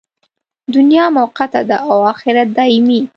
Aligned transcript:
دنیا 0.73 1.05
موقته 1.17 1.61
ده، 1.69 1.77
اخرت 2.09 2.47
دایمي. 2.57 3.01